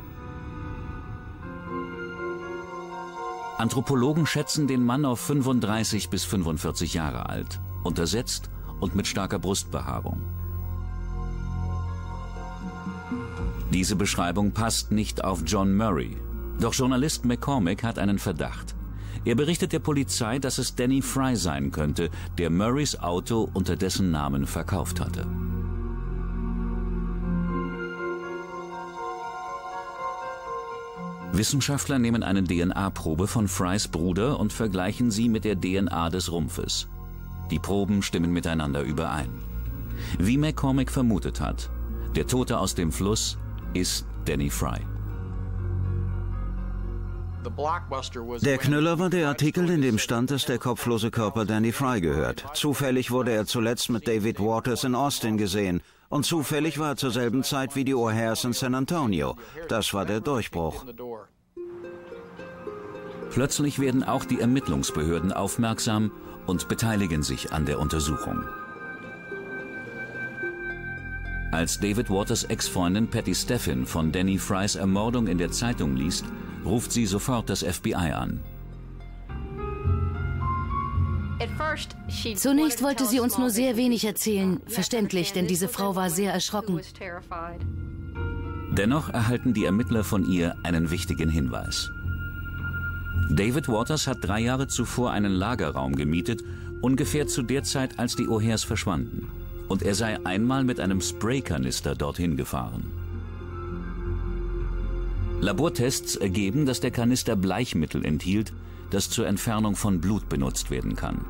[3.57, 10.21] Anthropologen schätzen den Mann auf 35 bis 45 Jahre alt, untersetzt und mit starker Brustbehaarung.
[13.73, 16.17] Diese Beschreibung passt nicht auf John Murray,
[16.61, 18.75] doch Journalist McCormick hat einen Verdacht.
[19.25, 24.11] Er berichtet der Polizei, dass es Danny Fry sein könnte, der Murrays Auto unter dessen
[24.11, 25.27] Namen verkauft hatte.
[31.33, 36.87] Wissenschaftler nehmen eine DNA-Probe von Frys Bruder und vergleichen sie mit der DNA des Rumpfes.
[37.51, 39.31] Die Proben stimmen miteinander überein.
[40.19, 41.71] Wie McCormick vermutet hat,
[42.15, 43.37] der Tote aus dem Fluss
[43.73, 44.81] ist Danny Fry.
[48.43, 52.45] Der Knüller war der Artikel, in dem stand, dass der kopflose Körper Danny Fry gehört.
[52.55, 55.81] Zufällig wurde er zuletzt mit David Waters in Austin gesehen.
[56.09, 59.37] Und zufällig war er zur selben Zeit wie die O'Hares in San Antonio.
[59.69, 60.85] Das war der Durchbruch.
[63.31, 66.13] Plötzlich werden auch die Ermittlungsbehörden aufmerksam
[66.47, 68.45] und beteiligen sich an der Untersuchung.
[71.51, 76.25] Als David Waters Ex-Freundin Patty Steffin von Danny Frys Ermordung in der Zeitung liest,
[76.65, 78.41] ruft sie sofort das FBI an.
[82.37, 84.61] Zunächst wollte sie uns nur sehr wenig erzählen.
[84.67, 86.81] Verständlich, denn diese Frau war sehr erschrocken.
[88.73, 91.91] Dennoch erhalten die Ermittler von ihr einen wichtigen Hinweis.
[93.31, 96.43] David Waters hat drei Jahre zuvor einen Lagerraum gemietet,
[96.81, 99.31] ungefähr zu der Zeit, als die O'Hares verschwanden.
[99.69, 102.93] Und er sei einmal mit einem Spraykanister dorthin gefahren.
[105.41, 108.53] Labortests ergeben, dass der Kanister Bleichmittel enthielt,
[108.91, 111.25] das zur Entfernung von Blut benutzt werden kann.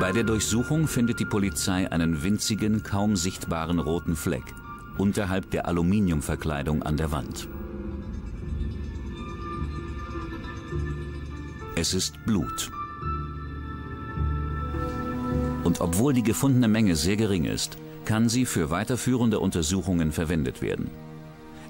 [0.00, 4.54] Bei der Durchsuchung findet die Polizei einen winzigen, kaum sichtbaren roten Fleck
[4.96, 7.48] unterhalb der Aluminiumverkleidung an der Wand.
[11.74, 12.70] Es ist Blut.
[15.68, 20.90] Und obwohl die gefundene Menge sehr gering ist, kann sie für weiterführende Untersuchungen verwendet werden.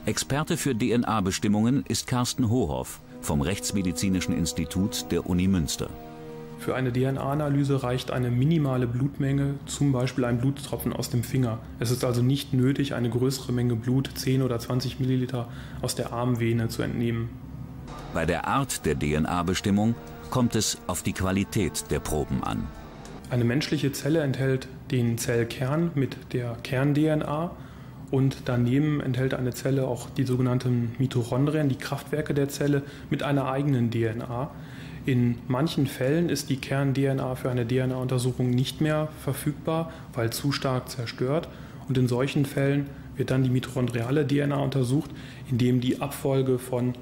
[0.06, 5.90] Experte für DNA-Bestimmungen ist Carsten Hohoff vom Rechtsmedizinischen Institut der Uni Münster.
[6.60, 11.58] Für eine DNA-Analyse reicht eine minimale Blutmenge, zum Beispiel ein Blutstropfen aus dem Finger.
[11.80, 15.48] Es ist also nicht nötig, eine größere Menge Blut, 10 oder 20 Milliliter,
[15.82, 17.30] aus der Armvene zu entnehmen.
[18.14, 19.96] Bei der Art der DNA-Bestimmung
[20.30, 22.64] kommt es auf die Qualität der Proben an.
[23.30, 27.50] Eine menschliche Zelle enthält den Zellkern mit der Kern-DNA
[28.10, 33.50] und daneben enthält eine Zelle auch die sogenannten Mitochondrien, die Kraftwerke der Zelle, mit einer
[33.50, 34.50] eigenen DNA.
[35.04, 40.88] In manchen Fällen ist die Kern-DNA für eine DNA-Untersuchung nicht mehr verfügbar, weil zu stark
[40.88, 41.50] zerstört.
[41.86, 45.10] Und in solchen Fällen wird dann die mitochondriale DNA untersucht,
[45.50, 46.94] indem die Abfolge von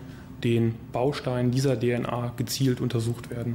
[0.43, 3.55] den Bausteinen dieser DNA gezielt untersucht werden.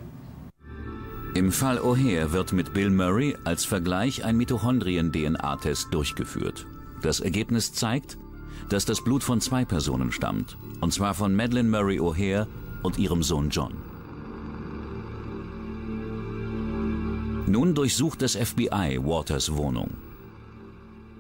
[1.34, 6.67] Im Fall O'Hare wird mit Bill Murray als Vergleich ein Mitochondrien-DNA-Test durchgeführt.
[7.01, 8.17] Das Ergebnis zeigt,
[8.67, 12.47] dass das Blut von zwei Personen stammt, und zwar von Madeleine Murray O'Hare
[12.84, 13.73] und ihrem Sohn John.
[17.47, 19.91] Nun durchsucht das FBI Waters Wohnung.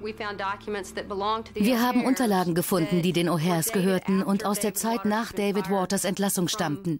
[0.03, 6.03] Wir haben Unterlagen gefunden, die den O'Hares gehörten und aus der Zeit nach David Waters
[6.03, 6.99] Entlassung stammten.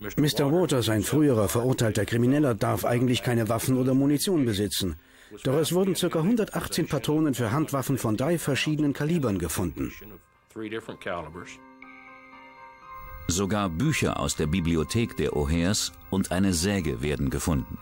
[0.00, 0.50] Mr.
[0.50, 4.96] Waters, ein früherer verurteilter Krimineller, darf eigentlich keine Waffen oder Munition besitzen.
[5.44, 6.18] Doch es wurden ca.
[6.18, 9.92] 118 Patronen für Handwaffen von drei verschiedenen Kalibern gefunden.
[13.28, 17.78] Sogar Bücher aus der Bibliothek der O'Hares und eine Säge werden gefunden.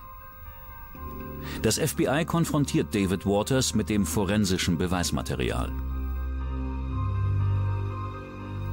[1.63, 5.73] Das FBI konfrontiert David Waters mit dem forensischen Beweismaterial.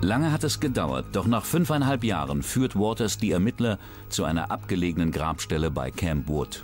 [0.06, 5.12] Lange hat es gedauert, doch nach fünfeinhalb Jahren führt Waters die Ermittler zu einer abgelegenen
[5.12, 6.64] Grabstelle bei Camp Wood.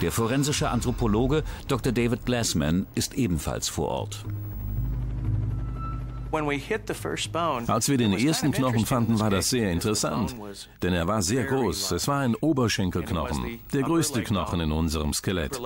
[0.00, 1.92] Der forensische Anthropologe Dr.
[1.92, 4.24] David Glassman ist ebenfalls vor Ort.
[6.32, 10.34] Als wir den ersten Knochen fanden, war das sehr interessant,
[10.82, 11.92] denn er war sehr groß.
[11.92, 15.60] Es war ein Oberschenkelknochen, der größte Knochen in unserem Skelett.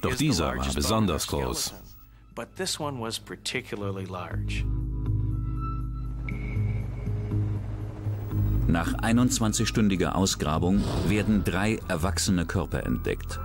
[0.00, 1.74] Doch dieser war besonders groß.
[8.66, 13.38] Nach 21-stündiger Ausgrabung werden drei erwachsene Körper entdeckt.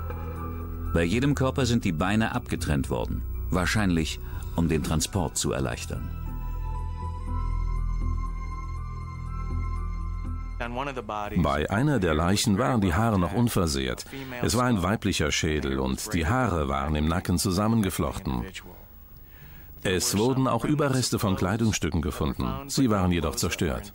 [0.94, 4.20] Bei jedem Körper sind die Beine abgetrennt worden, wahrscheinlich
[4.56, 6.10] um den Transport zu erleichtern.
[11.38, 14.06] Bei einer der Leichen waren die Haare noch unversehrt.
[14.42, 18.46] Es war ein weiblicher Schädel und die Haare waren im Nacken zusammengeflochten.
[19.84, 22.48] Es wurden auch Überreste von Kleidungsstücken gefunden.
[22.68, 23.94] Sie waren jedoch zerstört.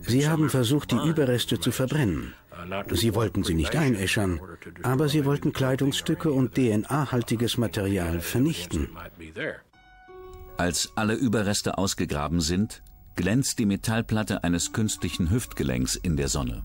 [0.00, 2.34] Sie haben versucht, die Überreste zu verbrennen.
[2.92, 4.40] Sie wollten sie nicht einäschern,
[4.82, 8.88] aber sie wollten Kleidungsstücke und DNA-haltiges Material vernichten.
[10.56, 12.82] Als alle Überreste ausgegraben sind,
[13.16, 16.62] glänzt die Metallplatte eines künstlichen Hüftgelenks in der Sonne.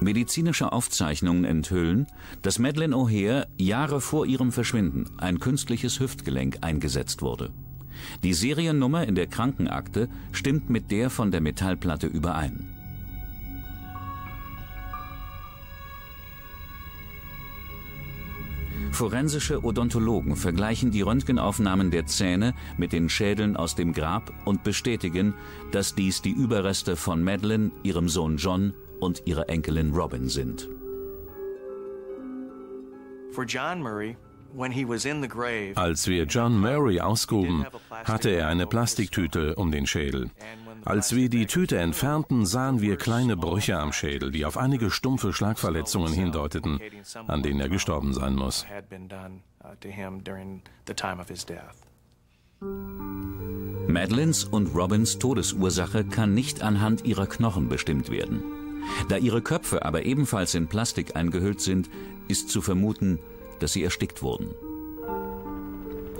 [0.00, 2.06] Medizinische Aufzeichnungen enthüllen,
[2.42, 7.50] dass Madeleine O'Hare Jahre vor ihrem Verschwinden ein künstliches Hüftgelenk eingesetzt wurde.
[8.22, 12.77] Die Seriennummer in der Krankenakte stimmt mit der von der Metallplatte überein.
[18.92, 25.34] Forensische Odontologen vergleichen die Röntgenaufnahmen der Zähne mit den Schädeln aus dem Grab und bestätigen,
[25.70, 30.68] dass dies die Überreste von Madeline, ihrem Sohn John und ihrer Enkelin Robin sind.
[35.74, 40.30] Als wir John Murray ausgruben, hatte er eine Plastiktüte um den Schädel.
[40.88, 45.34] Als wir die Tüte entfernten, sahen wir kleine Brüche am Schädel, die auf einige stumpfe
[45.34, 46.80] Schlagverletzungen hindeuteten,
[47.26, 48.64] an denen er gestorben sein muss.
[53.86, 58.42] Madelyns und Robins Todesursache kann nicht anhand ihrer Knochen bestimmt werden.
[59.10, 61.90] Da ihre Köpfe aber ebenfalls in Plastik eingehüllt sind,
[62.28, 63.18] ist zu vermuten,
[63.58, 64.54] dass sie erstickt wurden.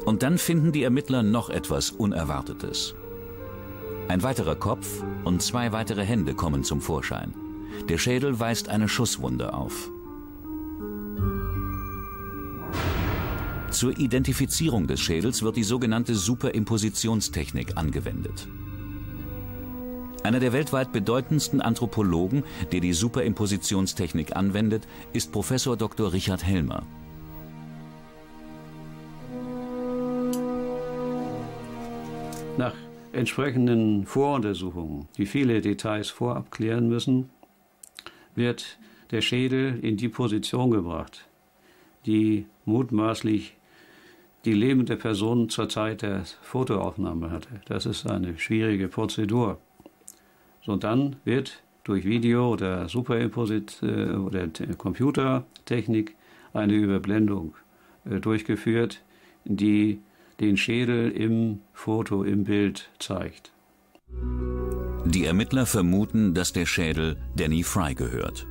[0.05, 2.95] Und dann finden die Ermittler noch etwas Unerwartetes.
[4.09, 7.35] Ein weiterer Kopf und zwei weitere Hände kommen zum Vorschein.
[7.91, 9.91] Der Schädel weist eine Schusswunde auf.
[13.71, 18.49] Zur Identifizierung des Schädels wird die sogenannte Superimpositionstechnik angewendet.
[20.23, 26.15] Einer der weltweit bedeutendsten Anthropologen, der die Superimpositionstechnik anwendet, ist Professor Dr.
[26.15, 26.83] Richard Helmer.
[32.57, 32.75] Nach
[33.19, 37.31] entsprechenden Voruntersuchungen, die viele Details vorab klären müssen,
[38.35, 38.79] wird
[39.11, 41.27] der Schädel in die Position gebracht,
[42.07, 43.57] die mutmaßlich
[44.45, 47.61] die lebende Person zur Zeit der Fotoaufnahme hatte.
[47.67, 49.59] Das ist eine schwierige Prozedur.
[50.65, 54.47] So dann wird durch Video oder Superimposit äh, oder
[54.77, 56.15] Computertechnik
[56.53, 57.55] eine Überblendung
[58.05, 59.03] äh, durchgeführt,
[59.45, 60.01] die
[60.41, 63.53] den Schädel im Foto, im Bild zeigt.
[65.05, 68.47] Die Ermittler vermuten, dass der Schädel Danny Fry gehört.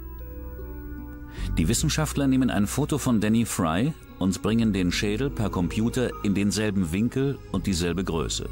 [1.57, 6.33] Die Wissenschaftler nehmen ein Foto von Danny Fry und bringen den Schädel per Computer in
[6.33, 8.49] denselben Winkel und dieselbe Größe.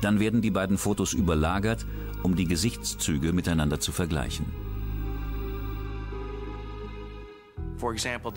[0.00, 1.86] Dann werden die beiden Fotos überlagert,
[2.22, 4.46] um die Gesichtszüge miteinander zu vergleichen.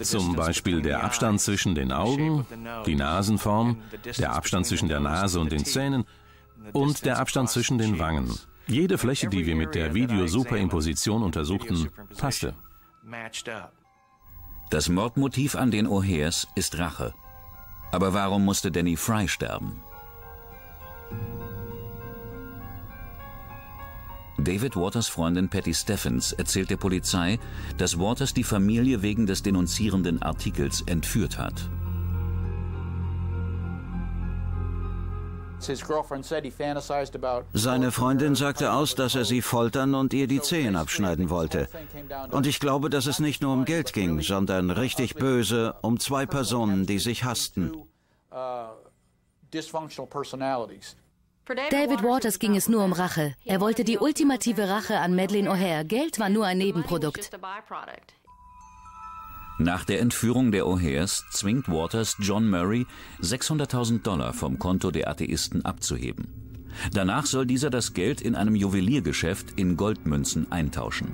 [0.02, 2.46] Zum Beispiel der Abstand zwischen den Augen,
[2.86, 3.78] die Nasenform,
[4.18, 6.06] der Abstand zwischen der Nase und den Zähnen
[6.74, 8.34] und der Abstand zwischen den Wangen.
[8.68, 12.54] Jede Fläche, die wir mit der Videosuperimposition untersuchten, passte.
[14.70, 17.14] Das Mordmotiv an den O'Hares ist Rache.
[17.92, 19.82] Aber warum musste Danny Fry sterben?
[24.44, 27.40] David Waters Freundin Patty Steffens erzählt der Polizei,
[27.78, 31.70] dass Waters die Familie wegen des denunzierenden Artikels entführt hat.
[37.54, 41.68] Seine Freundin sagte aus, dass er sie foltern und ihr die Zehen abschneiden wollte.
[42.32, 46.26] Und ich glaube, dass es nicht nur um Geld ging, sondern richtig böse um zwei
[46.26, 47.72] Personen, die sich hassten.
[51.56, 53.36] David Waters ging es nur um Rache.
[53.46, 55.84] Er wollte die ultimative Rache an Madeleine O'Hare.
[55.84, 57.32] Geld war nur ein Nebenprodukt.
[59.58, 62.86] Nach der Entführung der O'Hares zwingt Waters John Murray,
[63.22, 66.70] 600.000 Dollar vom Konto der Atheisten abzuheben.
[66.94, 71.12] Danach soll dieser das Geld in einem Juweliergeschäft in Goldmünzen eintauschen.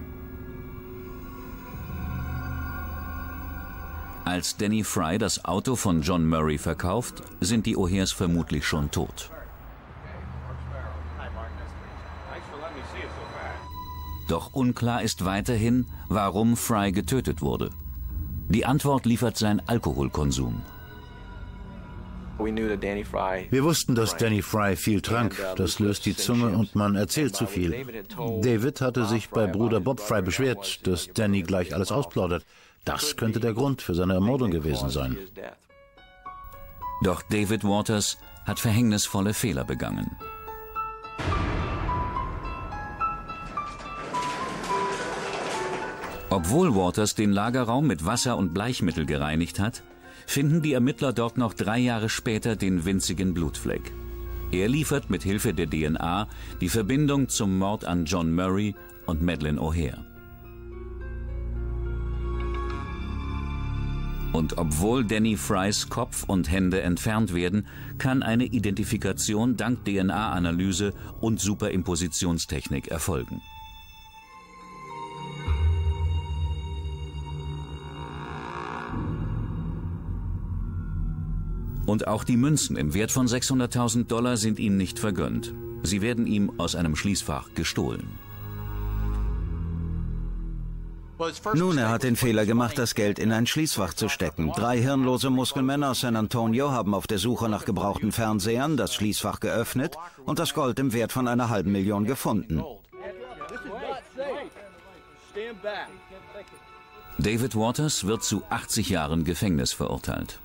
[4.24, 9.32] Als Danny Fry das Auto von John Murray verkauft, sind die O'Hares vermutlich schon tot.
[14.28, 17.70] Doch unklar ist weiterhin, warum Fry getötet wurde.
[18.50, 20.62] Die Antwort liefert sein Alkoholkonsum.
[22.40, 25.36] Wir wussten, dass Danny Fry viel trank.
[25.56, 28.04] Das löst die Zunge und man erzählt zu viel.
[28.42, 32.46] David hatte sich bei Bruder Bob Fry beschwert, dass Danny gleich alles ausplaudert.
[32.86, 35.18] Das könnte der Grund für seine Ermordung gewesen sein.
[37.04, 40.16] Doch David Waters hat verhängnisvolle Fehler begangen.
[46.30, 49.82] Obwohl Waters den Lagerraum mit Wasser und Bleichmittel gereinigt hat,
[50.26, 53.94] finden die Ermittler dort noch drei Jahre später den winzigen Blutfleck.
[54.52, 56.28] Er liefert mit Hilfe der DNA
[56.60, 58.76] die Verbindung zum Mord an John Murray
[59.06, 60.04] und Madeleine O'Hare.
[64.34, 67.68] Und obwohl Danny Frys Kopf und Hände entfernt werden,
[67.98, 73.42] kann eine Identifikation dank DNA-Analyse und Superimpositionstechnik erfolgen.
[81.88, 85.54] Und auch die Münzen im Wert von 600.000 Dollar sind ihm nicht vergönnt.
[85.84, 88.20] Sie werden ihm aus einem Schließfach gestohlen.
[91.56, 94.52] Nun, er hat den Fehler gemacht, das Geld in ein Schließfach zu stecken.
[94.52, 99.40] Drei hirnlose Muskelmänner aus San Antonio haben auf der Suche nach gebrauchten Fernsehern das Schließfach
[99.40, 102.62] geöffnet und das Gold im Wert von einer halben Million gefunden.
[107.18, 110.40] David Waters wird zu 80 Jahren Gefängnis verurteilt.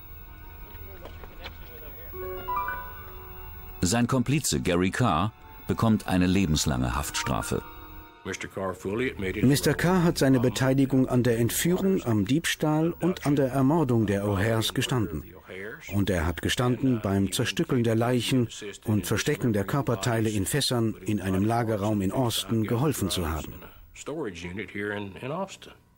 [3.85, 5.33] Sein Komplize Gary Carr
[5.67, 7.63] bekommt eine lebenslange Haftstrafe.
[8.25, 9.75] Mr.
[9.75, 14.73] Carr hat seine Beteiligung an der Entführung, am Diebstahl und an der Ermordung der O'Hares
[14.73, 15.25] gestanden.
[15.93, 18.49] Und er hat gestanden beim Zerstückeln der Leichen
[18.85, 23.55] und Verstecken der Körperteile in Fässern in einem Lagerraum in Austin geholfen zu haben.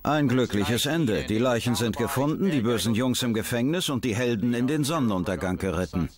[0.03, 1.25] Ein glückliches Ende.
[1.25, 5.59] Die Leichen sind gefunden, die bösen Jungs im Gefängnis und die Helden in den Sonnenuntergang
[5.59, 6.09] geritten.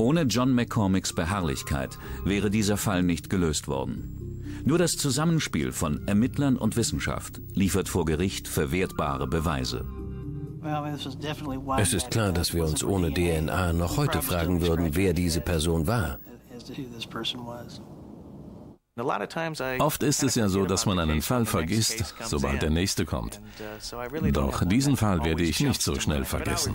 [0.00, 4.62] Ohne John McCormicks Beharrlichkeit wäre dieser Fall nicht gelöst worden.
[4.64, 9.84] Nur das Zusammenspiel von Ermittlern und Wissenschaft liefert vor Gericht verwertbare Beweise.
[11.78, 15.86] Es ist klar, dass wir uns ohne DNA noch heute fragen würden, wer diese Person
[15.86, 16.18] war.
[19.80, 23.40] Oft ist es ja so, dass man einen Fall vergisst, sobald der nächste kommt.
[24.32, 26.74] Doch diesen Fall werde ich nicht so schnell vergessen.